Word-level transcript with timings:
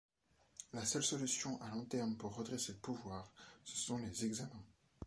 La 0.73 0.83
seule 0.83 1.03
solution 1.03 1.61
à 1.61 1.69
long 1.69 1.85
terme 1.85 2.15
pour 2.17 2.33
redresser 2.35 2.71
le 2.71 2.79
pouvoir, 2.79 3.31
ce 3.63 3.77
sont 3.77 3.99
les 3.99 4.25
examens. 4.25 4.65